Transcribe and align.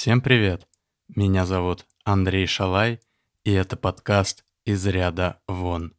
Всем 0.00 0.20
привет! 0.20 0.68
Меня 1.08 1.44
зовут 1.44 1.84
Андрей 2.04 2.46
Шалай, 2.46 3.00
и 3.42 3.50
это 3.50 3.76
подкаст 3.76 4.44
«Из 4.64 4.86
ряда 4.86 5.40
вон». 5.48 5.92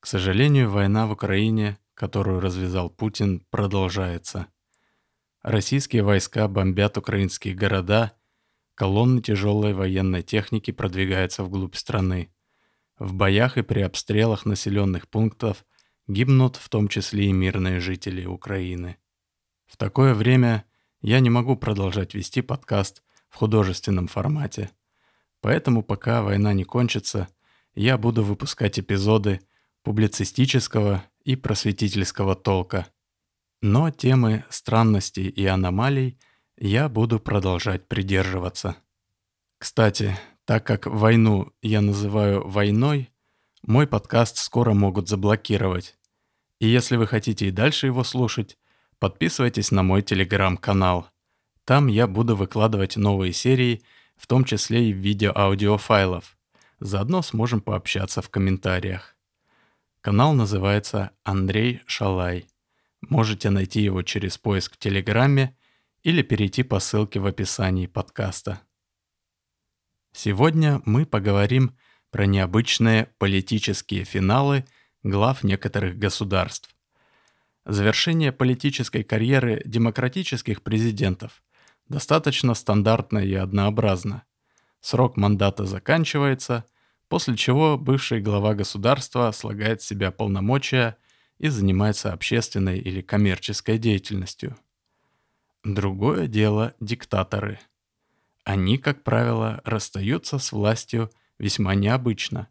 К 0.00 0.06
сожалению, 0.08 0.68
война 0.68 1.06
в 1.06 1.12
Украине, 1.12 1.78
которую 1.94 2.40
развязал 2.40 2.90
Путин, 2.90 3.46
продолжается. 3.50 4.48
Российские 5.42 6.02
войска 6.02 6.48
бомбят 6.48 6.98
украинские 6.98 7.54
города, 7.54 8.14
колонны 8.74 9.22
тяжелой 9.22 9.74
военной 9.74 10.24
техники 10.24 10.72
продвигаются 10.72 11.44
вглубь 11.44 11.76
страны. 11.76 12.34
В 12.98 13.14
боях 13.14 13.58
и 13.58 13.62
при 13.62 13.82
обстрелах 13.82 14.44
населенных 14.44 15.08
пунктов 15.08 15.64
гибнут 16.08 16.56
в 16.56 16.68
том 16.68 16.88
числе 16.88 17.26
и 17.26 17.32
мирные 17.32 17.78
жители 17.78 18.26
Украины. 18.26 18.96
В 19.66 19.76
такое 19.76 20.14
время 20.14 20.64
я 21.00 21.20
не 21.20 21.30
могу 21.30 21.54
продолжать 21.54 22.14
вести 22.14 22.40
подкаст 22.40 23.03
в 23.34 23.36
художественном 23.36 24.06
формате. 24.06 24.70
Поэтому 25.40 25.82
пока 25.82 26.22
война 26.22 26.52
не 26.52 26.62
кончится, 26.62 27.26
я 27.74 27.98
буду 27.98 28.22
выпускать 28.22 28.78
эпизоды 28.78 29.40
публицистического 29.82 31.02
и 31.24 31.34
просветительского 31.34 32.36
толка. 32.36 32.86
Но 33.60 33.90
темы 33.90 34.44
странностей 34.50 35.26
и 35.26 35.46
аномалий 35.46 36.16
я 36.56 36.88
буду 36.88 37.18
продолжать 37.18 37.88
придерживаться. 37.88 38.76
Кстати, 39.58 40.16
так 40.44 40.64
как 40.64 40.86
войну 40.86 41.52
я 41.60 41.80
называю 41.80 42.46
войной, 42.46 43.10
мой 43.62 43.88
подкаст 43.88 44.36
скоро 44.36 44.74
могут 44.74 45.08
заблокировать. 45.08 45.96
И 46.60 46.68
если 46.68 46.94
вы 46.96 47.08
хотите 47.08 47.48
и 47.48 47.50
дальше 47.50 47.86
его 47.86 48.04
слушать, 48.04 48.58
подписывайтесь 49.00 49.72
на 49.72 49.82
мой 49.82 50.02
телеграм-канал. 50.02 51.08
Там 51.64 51.86
я 51.86 52.06
буду 52.06 52.36
выкладывать 52.36 52.96
новые 52.96 53.32
серии, 53.32 53.82
в 54.16 54.26
том 54.26 54.44
числе 54.44 54.90
и 54.90 54.92
в 54.92 54.98
виде 54.98 55.30
аудиофайлов. 55.34 56.36
Заодно 56.80 57.22
сможем 57.22 57.60
пообщаться 57.60 58.20
в 58.20 58.28
комментариях. 58.28 59.16
Канал 60.00 60.34
называется 60.34 61.12
Андрей 61.22 61.80
Шалай. 61.86 62.46
Можете 63.00 63.50
найти 63.50 63.80
его 63.80 64.02
через 64.02 64.36
поиск 64.36 64.74
в 64.74 64.78
Телеграме 64.78 65.56
или 66.02 66.20
перейти 66.22 66.62
по 66.62 66.80
ссылке 66.80 67.20
в 67.20 67.26
описании 67.26 67.86
подкаста. 67.86 68.60
Сегодня 70.12 70.82
мы 70.84 71.06
поговорим 71.06 71.76
про 72.10 72.26
необычные 72.26 73.06
политические 73.18 74.04
финалы 74.04 74.64
глав 75.02 75.44
некоторых 75.44 75.98
государств. 75.98 76.74
Завершение 77.64 78.32
политической 78.32 79.02
карьеры 79.02 79.62
демократических 79.64 80.62
президентов 80.62 81.42
достаточно 81.88 82.54
стандартно 82.54 83.18
и 83.18 83.34
однообразно. 83.34 84.24
Срок 84.80 85.16
мандата 85.16 85.64
заканчивается, 85.64 86.64
после 87.08 87.36
чего 87.36 87.78
бывший 87.78 88.20
глава 88.20 88.54
государства 88.54 89.30
слагает 89.32 89.80
в 89.80 89.86
себя 89.86 90.10
полномочия 90.10 90.96
и 91.38 91.48
занимается 91.48 92.12
общественной 92.12 92.78
или 92.78 93.00
коммерческой 93.00 93.78
деятельностью. 93.78 94.56
Другое 95.64 96.26
дело– 96.26 96.74
диктаторы. 96.80 97.58
Они, 98.44 98.76
как 98.76 99.02
правило, 99.02 99.62
расстаются 99.64 100.38
с 100.38 100.52
властью 100.52 101.10
весьма 101.38 101.74
необычно, 101.74 102.48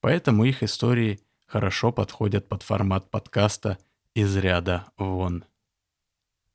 поэтому 0.00 0.44
их 0.44 0.62
истории 0.62 1.20
хорошо 1.46 1.90
подходят 1.90 2.48
под 2.48 2.62
формат 2.62 3.10
подкаста 3.10 3.78
из 4.14 4.36
ряда 4.36 4.86
вон. 4.96 5.44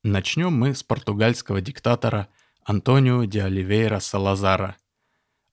Начнем 0.04 0.52
мы 0.52 0.74
с 0.74 0.82
португальского 0.82 1.60
диктатора 1.60 2.26
Антонио 2.64 3.24
де 3.24 3.44
Оливейра 3.44 4.00
Салазара. 4.00 4.76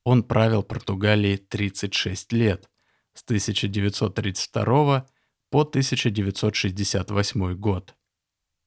Он 0.04 0.24
правил 0.24 0.64
Португалией 0.64 1.38
36 1.38 2.34
лет, 2.34 2.68
с 3.14 3.22
1932 3.22 5.06
по 5.52 5.62
1968 5.62 7.54
год. 7.58 7.96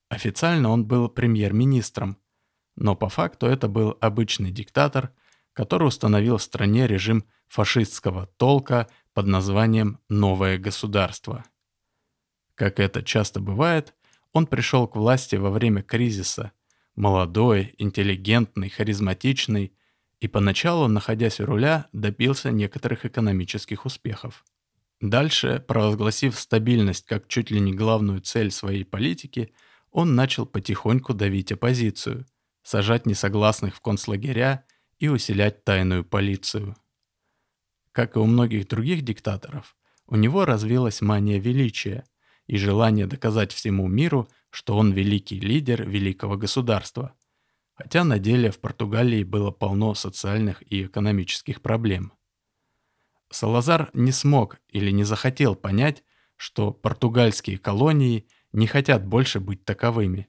Официально 0.08 0.70
он 0.70 0.86
был 0.86 1.08
премьер-министром, 1.08 2.16
но 2.76 2.94
по 2.94 3.08
факту 3.08 3.48
это 3.48 3.66
был 3.66 3.98
обычный 4.00 4.52
диктатор, 4.52 5.12
который 5.52 5.88
установил 5.88 6.36
в 6.36 6.42
стране 6.44 6.86
режим 6.86 7.24
фашистского 7.48 8.26
толка 8.36 8.88
под 9.14 9.26
названием 9.26 9.98
«Новое 10.08 10.58
государство». 10.58 11.44
Как 12.54 12.78
это 12.78 13.02
часто 13.02 13.40
бывает, 13.40 13.96
он 14.32 14.46
пришел 14.46 14.86
к 14.86 14.96
власти 14.96 15.36
во 15.36 15.50
время 15.50 15.82
кризиса, 15.82 16.52
молодой, 16.94 17.74
интеллигентный, 17.78 18.70
харизматичный, 18.70 19.72
и 20.20 20.28
поначалу, 20.28 20.86
находясь 20.88 21.40
у 21.40 21.46
руля, 21.46 21.88
добился 21.92 22.50
некоторых 22.50 23.04
экономических 23.04 23.84
успехов. 23.84 24.44
Дальше, 25.00 25.64
провозгласив 25.66 26.38
стабильность 26.38 27.06
как 27.06 27.26
чуть 27.26 27.50
ли 27.50 27.58
не 27.58 27.74
главную 27.74 28.20
цель 28.20 28.52
своей 28.52 28.84
политики, 28.84 29.52
он 29.90 30.14
начал 30.14 30.46
потихоньку 30.46 31.12
давить 31.12 31.50
оппозицию, 31.50 32.24
сажать 32.62 33.04
несогласных 33.04 33.74
в 33.74 33.80
концлагеря 33.80 34.64
и 35.00 35.08
усилять 35.08 35.64
тайную 35.64 36.04
полицию. 36.04 36.76
Как 37.90 38.14
и 38.14 38.20
у 38.20 38.26
многих 38.26 38.68
других 38.68 39.02
диктаторов, 39.02 39.76
у 40.06 40.14
него 40.14 40.44
развилась 40.44 41.00
мания 41.00 41.40
величия, 41.40 42.04
и 42.46 42.56
желание 42.56 43.06
доказать 43.06 43.52
всему 43.52 43.88
миру, 43.88 44.28
что 44.50 44.76
он 44.76 44.92
великий 44.92 45.40
лидер 45.40 45.88
великого 45.88 46.36
государства. 46.36 47.14
Хотя 47.74 48.04
на 48.04 48.18
деле 48.18 48.50
в 48.50 48.60
Португалии 48.60 49.24
было 49.24 49.50
полно 49.50 49.94
социальных 49.94 50.62
и 50.70 50.84
экономических 50.84 51.62
проблем. 51.62 52.12
Салазар 53.30 53.90
не 53.94 54.12
смог 54.12 54.58
или 54.68 54.90
не 54.90 55.04
захотел 55.04 55.54
понять, 55.54 56.04
что 56.36 56.72
португальские 56.72 57.58
колонии 57.58 58.26
не 58.52 58.66
хотят 58.66 59.06
больше 59.06 59.40
быть 59.40 59.64
таковыми. 59.64 60.28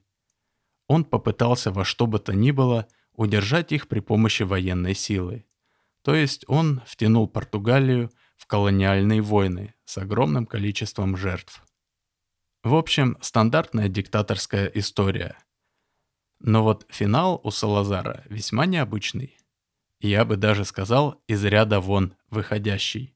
Он 0.86 1.04
попытался 1.04 1.70
во 1.70 1.84
что 1.84 2.06
бы 2.06 2.18
то 2.18 2.32
ни 2.32 2.50
было 2.50 2.86
удержать 3.12 3.72
их 3.72 3.88
при 3.88 4.00
помощи 4.00 4.42
военной 4.42 4.94
силы. 4.94 5.44
То 6.02 6.14
есть 6.14 6.44
он 6.48 6.82
втянул 6.86 7.28
Португалию 7.28 8.10
в 8.36 8.46
колониальные 8.46 9.22
войны 9.22 9.74
с 9.84 9.98
огромным 9.98 10.46
количеством 10.46 11.16
жертв. 11.16 11.63
В 12.64 12.74
общем, 12.76 13.18
стандартная 13.20 13.88
диктаторская 13.88 14.66
история. 14.68 15.36
Но 16.40 16.64
вот 16.64 16.86
финал 16.88 17.38
у 17.44 17.50
Салазара 17.50 18.24
весьма 18.30 18.64
необычный. 18.64 19.36
Я 20.00 20.24
бы 20.24 20.36
даже 20.36 20.64
сказал, 20.64 21.22
из 21.26 21.44
ряда 21.44 21.80
вон 21.80 22.14
выходящий. 22.30 23.14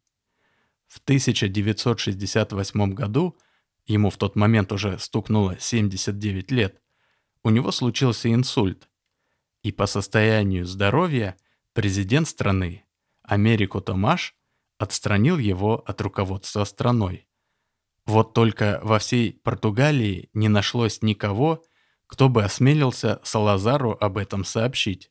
В 0.86 0.98
1968 0.98 2.92
году, 2.92 3.38
ему 3.86 4.10
в 4.10 4.18
тот 4.18 4.36
момент 4.36 4.70
уже 4.70 4.98
стукнуло 4.98 5.58
79 5.58 6.50
лет, 6.50 6.82
у 7.42 7.48
него 7.48 7.72
случился 7.72 8.30
инсульт. 8.30 8.90
И 9.62 9.72
по 9.72 9.86
состоянию 9.86 10.66
здоровья 10.66 11.38
президент 11.72 12.28
страны, 12.28 12.84
Америку 13.22 13.80
Томаш, 13.80 14.36
отстранил 14.76 15.38
его 15.38 15.82
от 15.86 16.02
руководства 16.02 16.64
страной. 16.64 17.27
Вот 18.08 18.32
только 18.32 18.80
во 18.82 18.98
всей 18.98 19.34
Португалии 19.34 20.30
не 20.32 20.48
нашлось 20.48 21.02
никого, 21.02 21.62
кто 22.06 22.30
бы 22.30 22.42
осмелился 22.42 23.20
Салазару 23.22 23.98
об 24.00 24.16
этом 24.16 24.44
сообщить. 24.44 25.10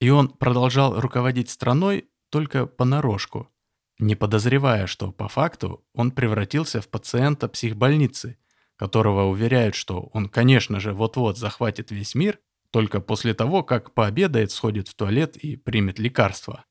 И 0.00 0.08
он 0.08 0.28
продолжал 0.28 1.00
руководить 1.00 1.50
страной 1.50 2.08
только 2.30 2.66
понарошку, 2.66 3.50
не 3.98 4.14
подозревая, 4.14 4.86
что 4.86 5.10
по 5.10 5.26
факту 5.26 5.84
он 5.94 6.12
превратился 6.12 6.80
в 6.80 6.86
пациента 6.86 7.48
психбольницы, 7.48 8.38
которого 8.76 9.24
уверяют, 9.24 9.74
что 9.74 10.08
он, 10.12 10.28
конечно 10.28 10.78
же, 10.78 10.92
вот-вот 10.92 11.38
захватит 11.38 11.90
весь 11.90 12.14
мир, 12.14 12.38
только 12.70 13.00
после 13.00 13.34
того, 13.34 13.64
как 13.64 13.94
пообедает, 13.94 14.52
сходит 14.52 14.86
в 14.86 14.94
туалет 14.94 15.36
и 15.36 15.56
примет 15.56 15.98
лекарства. 15.98 16.66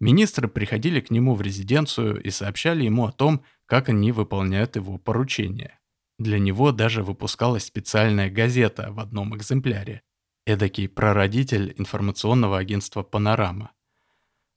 Министры 0.00 0.48
приходили 0.48 1.00
к 1.00 1.10
нему 1.10 1.34
в 1.34 1.42
резиденцию 1.42 2.20
и 2.20 2.30
сообщали 2.30 2.84
ему 2.84 3.06
о 3.06 3.12
том, 3.12 3.44
как 3.66 3.88
они 3.88 4.12
выполняют 4.12 4.76
его 4.76 4.98
поручения. 4.98 5.78
Для 6.18 6.38
него 6.38 6.72
даже 6.72 7.02
выпускалась 7.02 7.64
специальная 7.64 8.30
газета 8.30 8.90
в 8.90 9.00
одном 9.00 9.36
экземпляре. 9.36 10.02
Эдакий 10.46 10.88
прародитель 10.88 11.74
информационного 11.76 12.58
агентства 12.58 13.02
«Панорама». 13.02 13.72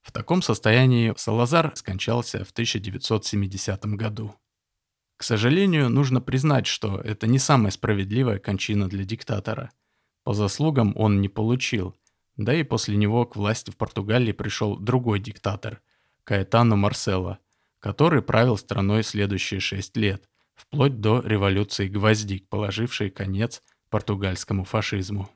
В 0.02 0.12
таком 0.12 0.42
состоянии 0.42 1.14
Салазар 1.18 1.76
скончался 1.76 2.46
в 2.46 2.52
1970 2.52 3.86
году. 3.96 4.36
К 5.18 5.24
сожалению, 5.24 5.90
нужно 5.90 6.22
признать, 6.22 6.68
что 6.68 6.98
это 6.98 7.28
не 7.28 7.40
самая 7.40 7.72
справедливая 7.72 8.40
кончина 8.40 8.88
для 8.88 9.04
диктатора. 9.04 9.72
По 10.24 10.34
заслугам 10.34 10.94
он 10.96 11.20
не 11.20 11.28
получил, 11.28 11.98
да 12.38 12.54
и 12.54 12.64
после 12.64 12.96
него 12.96 13.26
к 13.26 13.36
власти 13.36 13.72
в 13.72 13.76
Португалии 13.76 14.32
пришел 14.32 14.78
другой 14.78 15.20
диктатор– 15.20 15.82
Каэтано 16.30 16.76
Марсело, 16.76 17.40
который 17.80 18.22
правил 18.22 18.58
страной 18.58 19.04
следующие 19.04 19.60
шесть 19.60 19.96
лет, 19.98 20.28
вплоть 20.56 21.00
до 21.00 21.22
революции 21.22 21.88
гвоздик, 21.88 22.48
положившей 22.50 23.10
конец 23.10 23.64
португальскому 23.90 24.66
фашизму. 24.66 25.30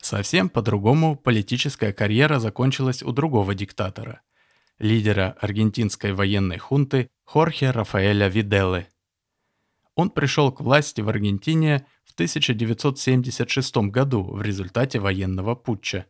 Совсем 0.00 0.48
по-другому 0.48 1.16
политическая 1.16 1.92
карьера 1.92 2.38
закончилась 2.38 3.02
у 3.02 3.12
другого 3.12 3.54
диктатора, 3.54 4.20
лидера 4.78 5.36
аргентинской 5.40 6.12
военной 6.12 6.58
хунты 6.58 7.08
Хорхе 7.24 7.70
Рафаэля 7.70 8.28
Виделлы. 8.28 8.86
Он 9.94 10.10
пришел 10.10 10.52
к 10.52 10.60
власти 10.60 11.00
в 11.00 11.08
Аргентине 11.08 11.86
в 12.04 12.12
1976 12.14 13.76
году 13.90 14.24
в 14.24 14.42
результате 14.42 14.98
военного 14.98 15.54
путча. 15.54 16.06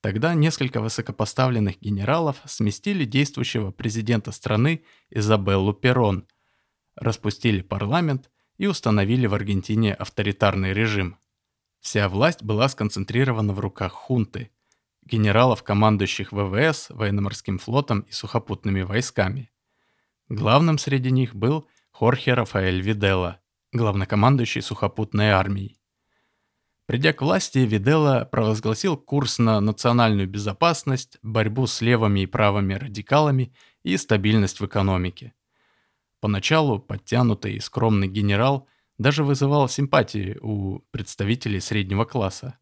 Тогда 0.00 0.34
несколько 0.34 0.80
высокопоставленных 0.80 1.80
генералов 1.80 2.40
сместили 2.44 3.04
действующего 3.04 3.72
президента 3.72 4.30
страны 4.30 4.84
Изабеллу 5.10 5.72
Перрон, 5.72 6.28
распустили 6.94 7.62
парламент 7.62 8.30
и 8.58 8.66
установили 8.66 9.26
в 9.26 9.34
Аргентине 9.34 9.94
авторитарный 9.94 10.72
режим. 10.72 11.18
Вся 11.80 12.08
власть 12.08 12.42
была 12.42 12.68
сконцентрирована 12.68 13.52
в 13.52 13.60
руках 13.60 13.92
хунты, 13.92 14.50
генералов, 15.04 15.62
командующих 15.64 16.32
ВВС, 16.32 16.90
военно-морским 16.90 17.58
флотом 17.58 18.00
и 18.00 18.12
сухопутными 18.12 18.82
войсками. 18.82 19.50
Главным 20.28 20.78
среди 20.78 21.10
них 21.10 21.34
был 21.34 21.66
Хорхе 21.90 22.34
Рафаэль 22.34 22.80
Виделла, 22.80 23.40
главнокомандующий 23.72 24.62
сухопутной 24.62 25.30
армией. 25.30 25.77
Придя 26.88 27.12
к 27.12 27.20
власти, 27.20 27.58
Виделла 27.58 28.26
провозгласил 28.32 28.96
курс 28.96 29.38
на 29.38 29.60
национальную 29.60 30.26
безопасность, 30.26 31.18
борьбу 31.22 31.66
с 31.66 31.82
левыми 31.82 32.20
и 32.20 32.26
правыми 32.26 32.72
радикалами 32.72 33.52
и 33.82 33.94
стабильность 33.98 34.58
в 34.58 34.64
экономике. 34.64 35.34
Поначалу 36.20 36.78
подтянутый 36.78 37.56
и 37.56 37.60
скромный 37.60 38.08
генерал 38.08 38.66
даже 38.96 39.22
вызывал 39.22 39.68
симпатии 39.68 40.38
у 40.40 40.78
представителей 40.90 41.60
среднего 41.60 42.06
класса. 42.06 42.58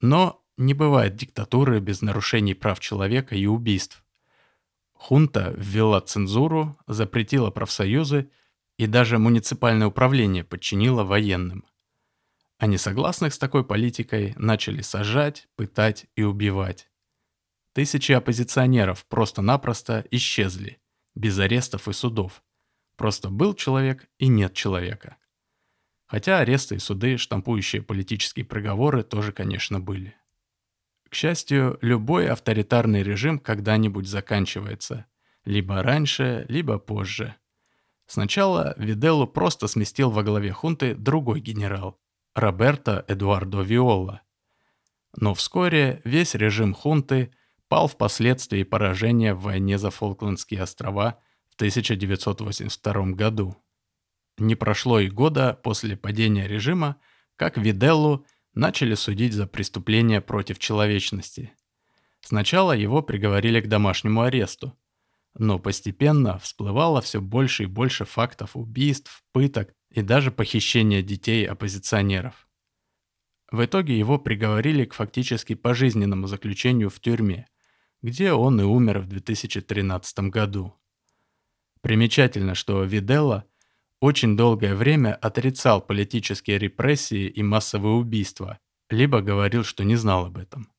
Но 0.00 0.42
не 0.56 0.74
бывает 0.74 1.14
диктатуры 1.14 1.78
без 1.78 2.02
нарушений 2.02 2.54
прав 2.54 2.80
человека 2.80 3.36
и 3.36 3.46
убийств. 3.46 4.04
Хунта 4.94 5.54
ввела 5.56 6.00
цензуру, 6.00 6.76
запретила 6.88 7.52
профсоюзы 7.52 8.28
и 8.78 8.88
даже 8.88 9.18
муниципальное 9.18 9.86
управление 9.86 10.42
подчинила 10.42 11.04
военным 11.04 11.64
а 12.58 12.66
несогласных 12.66 13.34
с 13.34 13.38
такой 13.38 13.64
политикой 13.64 14.34
начали 14.36 14.80
сажать, 14.80 15.48
пытать 15.56 16.06
и 16.16 16.22
убивать. 16.22 16.88
Тысячи 17.72 18.12
оппозиционеров 18.12 19.04
просто-напросто 19.06 20.04
исчезли, 20.10 20.80
без 21.14 21.38
арестов 21.38 21.88
и 21.88 21.92
судов. 21.92 22.42
Просто 22.96 23.30
был 23.30 23.54
человек 23.54 24.08
и 24.18 24.28
нет 24.28 24.54
человека. 24.54 25.16
Хотя 26.06 26.38
аресты 26.38 26.76
и 26.76 26.78
суды, 26.78 27.16
штампующие 27.16 27.82
политические 27.82 28.44
приговоры, 28.44 29.02
тоже, 29.02 29.32
конечно, 29.32 29.80
были. 29.80 30.14
К 31.08 31.14
счастью, 31.14 31.78
любой 31.80 32.28
авторитарный 32.28 33.02
режим 33.02 33.38
когда-нибудь 33.38 34.06
заканчивается. 34.06 35.06
Либо 35.44 35.82
раньше, 35.82 36.46
либо 36.48 36.78
позже. 36.78 37.34
Сначала 38.06 38.74
Виделлу 38.76 39.26
просто 39.26 39.66
сместил 39.66 40.10
во 40.10 40.22
главе 40.22 40.52
хунты 40.52 40.94
другой 40.94 41.40
генерал, 41.40 41.98
Роберто 42.34 43.04
Эдуардо 43.06 43.62
Виола. 43.62 44.22
Но 45.16 45.34
вскоре 45.34 46.02
весь 46.04 46.34
режим 46.34 46.74
хунты 46.74 47.32
пал 47.68 47.86
впоследствии 47.86 48.64
поражения 48.64 49.34
в 49.34 49.42
войне 49.42 49.78
за 49.78 49.90
Фолклендские 49.90 50.62
острова 50.62 51.20
в 51.48 51.54
1982 51.54 53.12
году. 53.12 53.56
Не 54.36 54.56
прошло 54.56 54.98
и 54.98 55.08
года 55.08 55.54
после 55.62 55.96
падения 55.96 56.48
режима, 56.48 56.96
как 57.36 57.56
Виделлу 57.56 58.26
начали 58.52 58.94
судить 58.94 59.32
за 59.32 59.46
преступления 59.46 60.20
против 60.20 60.58
человечности. 60.58 61.52
Сначала 62.20 62.72
его 62.72 63.00
приговорили 63.00 63.60
к 63.60 63.68
домашнему 63.68 64.22
аресту, 64.22 64.76
но 65.34 65.60
постепенно 65.60 66.38
всплывало 66.38 67.00
все 67.00 67.20
больше 67.20 67.64
и 67.64 67.66
больше 67.66 68.04
фактов 68.04 68.56
убийств, 68.56 69.22
пыток 69.32 69.72
и 69.94 70.02
даже 70.02 70.32
похищения 70.32 71.02
детей 71.02 71.46
оппозиционеров. 71.46 72.48
В 73.50 73.64
итоге 73.64 73.96
его 73.96 74.18
приговорили 74.18 74.84
к 74.84 74.94
фактически 74.94 75.54
пожизненному 75.54 76.26
заключению 76.26 76.90
в 76.90 76.98
тюрьме, 76.98 77.46
где 78.02 78.32
он 78.32 78.60
и 78.60 78.64
умер 78.64 78.98
в 79.00 79.06
2013 79.06 80.30
году. 80.30 80.74
Примечательно, 81.80 82.56
что 82.56 82.82
Виделла 82.82 83.44
очень 84.00 84.36
долгое 84.36 84.74
время 84.74 85.14
отрицал 85.14 85.80
политические 85.80 86.58
репрессии 86.58 87.28
и 87.28 87.42
массовые 87.44 87.94
убийства, 87.94 88.58
либо 88.90 89.20
говорил, 89.20 89.62
что 89.62 89.84
не 89.84 89.94
знал 89.94 90.26
об 90.26 90.38
этом. 90.38 90.73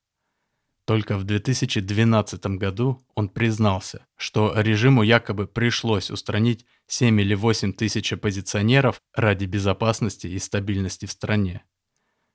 Только 0.85 1.17
в 1.17 1.23
2012 1.23 2.45
году 2.57 3.03
он 3.15 3.29
признался, 3.29 4.05
что 4.15 4.53
режиму 4.55 5.01
якобы 5.01 5.47
пришлось 5.47 6.11
устранить 6.11 6.65
7 6.87 7.19
или 7.21 7.33
8 7.33 7.73
тысяч 7.73 8.13
оппозиционеров 8.13 9.01
ради 9.13 9.45
безопасности 9.45 10.27
и 10.27 10.37
стабильности 10.37 11.07
в 11.07 11.11
стране. 11.11 11.63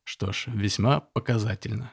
Что 0.03 0.33
ж, 0.33 0.47
весьма 0.49 1.01
показательно. 1.01 1.93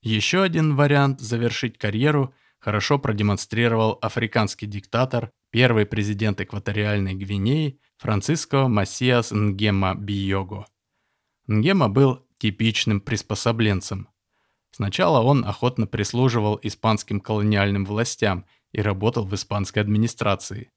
Еще 0.00 0.42
один 0.42 0.76
вариант 0.76 1.20
завершить 1.20 1.76
карьеру 1.76 2.34
хорошо 2.58 2.98
продемонстрировал 2.98 3.98
африканский 4.00 4.66
диктатор, 4.66 5.30
первый 5.50 5.84
президент 5.84 6.40
экваториальной 6.40 7.14
Гвинеи 7.14 7.80
Франциско 7.98 8.66
Массиас 8.68 9.30
Нгема 9.30 9.94
Бийого. 9.94 10.66
Нгема 11.46 11.90
был 11.90 12.26
типичным 12.38 13.02
приспособленцем– 13.02 14.08
Сначала 14.76 15.22
он 15.22 15.42
охотно 15.46 15.86
прислуживал 15.86 16.60
испанским 16.62 17.18
колониальным 17.18 17.86
властям 17.86 18.44
и 18.72 18.82
работал 18.82 19.24
в 19.24 19.34
испанской 19.34 19.80
администрации. 19.80 20.70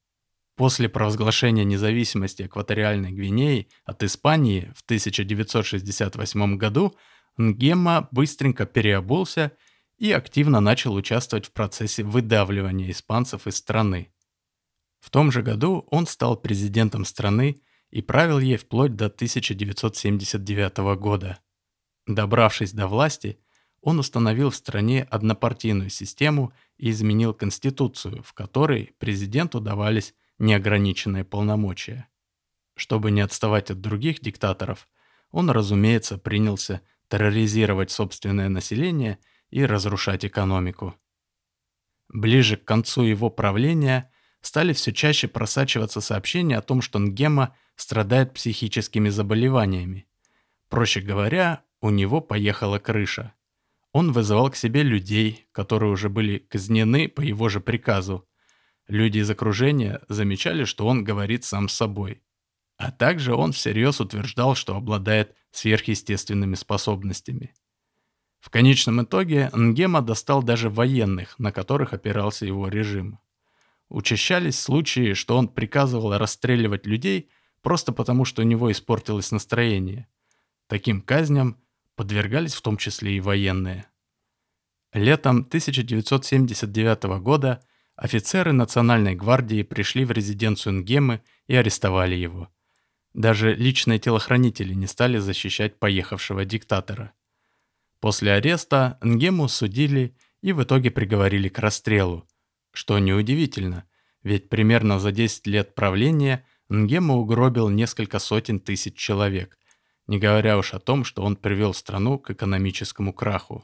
После 0.56 0.88
провозглашения 0.88 1.66
независимости 1.66 2.44
экваториальной 2.44 3.12
Гвинеи 3.12 3.68
от 3.84 4.02
Испании 4.04 4.72
в 4.74 4.84
1968 4.84 6.56
году 6.56 6.96
Нгема 7.36 8.08
быстренько 8.12 8.66
переобулся 8.66 9.52
и 9.98 10.14
активно 10.14 10.62
начал 10.62 10.94
участвовать 10.94 11.48
в 11.48 11.52
процессе 11.52 12.04
выдавливания 12.04 12.92
испанцев 12.92 13.48
из 13.48 13.58
страны. 13.58 14.14
В 15.02 15.10
том 15.10 15.30
же 15.30 15.42
году 15.42 15.86
он 15.92 16.08
стал 16.08 16.38
президентом 16.38 17.04
страны 17.04 17.62
и 17.90 18.02
правил 18.02 18.40
ей 18.40 18.56
вплоть 18.56 18.96
до 18.96 19.08
1979 19.08 20.78
года. 20.98 21.40
Добравшись 22.08 22.72
до 22.72 22.88
власти, 22.88 23.40
он 23.82 24.00
установил 24.00 24.50
в 24.50 24.56
стране 24.56 25.04
однопартийную 25.10 25.90
систему 25.90 26.54
и 26.78 26.90
изменил 26.90 27.34
конституцию, 27.34 28.24
в 28.24 28.34
которой 28.34 28.94
президенту 28.98 29.60
давались 29.60 30.14
неограниченные 30.38 31.24
полномочия. 31.24 32.08
Чтобы 32.76 33.12
не 33.12 33.22
отставать 33.22 33.72
от 33.72 33.82
других 33.82 34.22
диктаторов, 34.22 34.88
он, 35.32 35.50
разумеется, 35.50 36.18
принялся 36.18 36.82
терроризировать 37.08 37.92
собственное 37.92 38.50
население 38.50 39.20
и 39.50 39.66
разрушать 39.66 40.26
экономику. 40.26 40.96
Ближе 42.08 42.58
к 42.58 42.66
концу 42.66 43.04
его 43.04 43.30
правления 43.30 44.12
стали 44.42 44.74
все 44.74 44.94
чаще 44.94 45.28
просачиваться 45.28 46.02
сообщения 46.02 46.58
о 46.58 46.62
том, 46.62 46.82
что 46.82 47.00
Нгема 47.00 47.56
страдает 47.76 48.34
психическими 48.34 49.10
заболеваниями. 49.10 50.08
Проще 50.70 51.02
говоря, 51.02 51.64
у 51.82 51.90
него 51.90 52.22
поехала 52.22 52.80
крыша– 52.80 53.34
он 53.92 54.12
вызывал 54.12 54.50
к 54.50 54.56
себе 54.56 54.84
людей, 54.84 55.48
которые 55.52 55.92
уже 55.92 56.10
были 56.10 56.38
казнены 56.38 57.08
по 57.08 57.22
его 57.22 57.50
же 57.50 57.60
приказу. 57.60 58.28
Люди 58.88 59.20
из 59.20 59.30
окружения 59.30 60.02
замечали, 60.10 60.64
что 60.64 60.86
он 60.86 61.04
говорит 61.04 61.44
сам 61.44 61.70
с 61.70 61.74
собой. 61.74 62.22
А 62.78 62.92
также 62.92 63.36
он 63.36 63.52
всерьез 63.52 64.00
утверждал, 64.00 64.56
что 64.56 64.76
обладает 64.76 65.36
сверхъестественными 65.52 66.56
способностями. 66.56 67.54
В 68.40 68.50
конечном 68.50 69.04
итоге 69.04 69.50
Нгема 69.54 70.02
достал 70.02 70.42
даже 70.44 70.70
военных, 70.70 71.38
на 71.40 71.52
которых 71.52 71.94
опирался 71.94 72.46
его 72.46 72.68
режим. 72.70 73.20
Учащались 73.90 74.60
случаи, 74.60 75.14
что 75.14 75.36
он 75.36 75.50
приказывал 75.50 76.18
расстреливать 76.18 76.86
людей 76.86 77.30
просто 77.62 77.92
потому, 77.92 78.24
что 78.24 78.44
у 78.44 78.46
него 78.46 78.72
испортилось 78.72 79.32
настроение. 79.32 80.08
Таким 80.68 81.02
казням 81.02 81.58
подвергались 82.00 82.54
в 82.54 82.62
том 82.62 82.78
числе 82.78 83.18
и 83.18 83.20
военные. 83.20 83.86
Летом 84.94 85.40
1979 85.40 87.20
года 87.22 87.62
офицеры 87.98 88.54
Национальной 88.54 89.16
гвардии 89.16 89.64
пришли 89.64 90.06
в 90.06 90.12
резиденцию 90.12 90.76
Нгемы 90.76 91.22
и 91.48 91.58
арестовали 91.58 92.16
его. 92.16 92.48
Даже 93.14 93.54
личные 93.54 94.00
телохранители 94.00 94.74
не 94.74 94.88
стали 94.88 95.18
защищать 95.18 95.78
поехавшего 95.78 96.46
диктатора. 96.46 97.12
После 98.00 98.32
ареста 98.32 98.98
Нгему 99.02 99.50
судили 99.50 100.16
и 100.42 100.54
в 100.54 100.64
итоге 100.64 100.92
приговорили 100.92 101.50
к 101.50 101.60
расстрелу, 101.60 102.26
что 102.72 102.98
неудивительно, 102.98 103.84
ведь 104.24 104.48
примерно 104.48 105.00
за 105.00 105.12
10 105.12 105.48
лет 105.48 105.76
правления 105.76 106.46
Нгему 106.70 107.18
угробил 107.18 107.68
несколько 107.68 108.20
сотен 108.20 108.62
тысяч 108.62 108.96
человек, 108.96 109.59
не 110.10 110.18
говоря 110.18 110.58
уж 110.58 110.74
о 110.74 110.80
том, 110.80 111.04
что 111.04 111.22
он 111.22 111.36
привел 111.36 111.72
страну 111.72 112.18
к 112.18 112.32
экономическому 112.32 113.14
краху. 113.14 113.64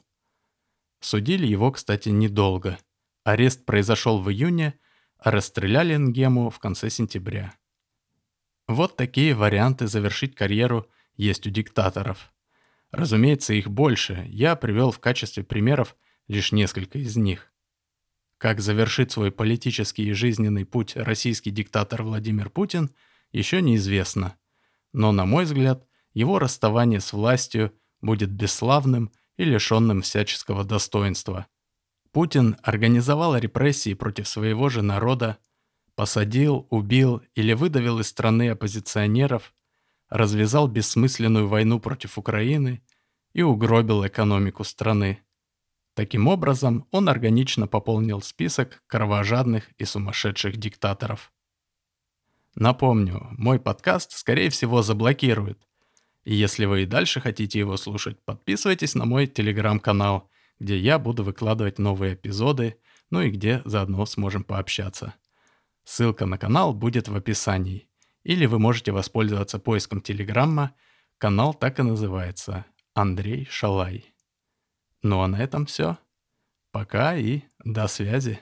Судили 0.99 1.47
его, 1.47 1.71
кстати, 1.71 2.09
недолго. 2.09 2.77
Арест 3.23 3.65
произошел 3.65 4.21
в 4.21 4.29
июне, 4.29 4.75
а 5.17 5.31
расстреляли 5.31 5.95
Нгему 5.95 6.51
в 6.51 6.59
конце 6.59 6.91
сентября. 6.91 7.55
Вот 8.67 8.95
такие 8.95 9.33
варианты 9.33 9.87
завершить 9.87 10.35
карьеру 10.35 10.87
есть 11.17 11.47
у 11.47 11.49
диктаторов. 11.49 12.31
Разумеется, 12.91 13.55
их 13.55 13.67
больше. 13.67 14.27
Я 14.27 14.55
привел 14.55 14.91
в 14.91 14.99
качестве 14.99 15.43
примеров 15.43 15.95
лишь 16.27 16.51
несколько 16.51 16.99
из 16.99 17.17
них. 17.17 17.51
Как 18.37 18.61
завершит 18.61 19.11
свой 19.11 19.31
политический 19.31 20.03
и 20.03 20.13
жизненный 20.13 20.65
путь 20.65 20.95
российский 20.95 21.49
диктатор 21.49 22.03
Владимир 22.03 22.51
Путин, 22.51 22.91
еще 23.31 23.63
неизвестно. 23.63 24.35
Но, 24.93 25.11
на 25.11 25.25
мой 25.25 25.45
взгляд, 25.45 25.87
его 26.15 26.39
расставание 26.39 26.99
с 26.99 27.13
властью 27.13 27.71
будет 28.01 28.31
бесславным 28.31 29.11
и 29.37 29.43
лишенным 29.43 30.01
всяческого 30.01 30.63
достоинства. 30.63 31.45
Путин 32.11 32.55
организовал 32.63 33.35
репрессии 33.37 33.93
против 33.93 34.27
своего 34.27 34.69
же 34.69 34.81
народа, 34.81 35.37
посадил, 35.95 36.65
убил 36.69 37.21
или 37.35 37.53
выдавил 37.53 37.99
из 37.99 38.07
страны 38.07 38.49
оппозиционеров, 38.49 39.53
развязал 40.09 40.67
бессмысленную 40.67 41.47
войну 41.47 41.79
против 41.79 42.17
Украины 42.17 42.81
и 43.33 43.41
угробил 43.41 44.07
экономику 44.07 44.63
страны. 44.63 45.19
Таким 45.93 46.27
образом, 46.27 46.87
он 46.91 47.09
органично 47.09 47.67
пополнил 47.67 48.21
список 48.21 48.81
кровожадных 48.87 49.69
и 49.77 49.85
сумасшедших 49.85 50.57
диктаторов. 50.57 51.33
Напомню, 52.55 53.27
мой 53.31 53.59
подкаст, 53.59 54.13
скорее 54.13 54.49
всего, 54.49 54.81
заблокируют. 54.81 55.67
И 56.25 56.33
если 56.33 56.65
вы 56.65 56.83
и 56.83 56.85
дальше 56.85 57.21
хотите 57.21 57.59
его 57.59 57.77
слушать, 57.77 58.17
подписывайтесь 58.25 58.95
на 58.95 59.05
мой 59.05 59.27
телеграм-канал, 59.27 60.29
где 60.59 60.77
я 60.77 60.99
буду 60.99 61.23
выкладывать 61.23 61.79
новые 61.79 62.15
эпизоды, 62.15 62.77
ну 63.11 63.21
и 63.21 63.29
где 63.29 63.61
заодно 63.63 64.05
сможем 64.05 64.43
пообщаться. 64.43 65.13
Ссылка 65.83 66.25
на 66.25 66.39
канал 66.39 66.73
будет 66.73 67.07
в 67.07 67.15
описании. 67.15 67.87
Или 68.23 68.47
вы 68.47 68.57
можете 68.57 68.91
воспользоваться 68.91 69.59
поиском 69.59 70.01
Телеграмма. 70.01 70.73
Канал 71.19 71.53
так 71.53 71.79
и 71.79 71.83
называется 71.83 72.65
Андрей 72.95 73.47
Шалай. 73.51 74.15
Ну 75.03 75.21
а 75.21 75.27
на 75.27 75.41
этом 75.41 75.67
все. 75.67 75.99
Пока 76.71 77.15
и 77.15 77.43
до 77.63 77.87
связи. 77.87 78.39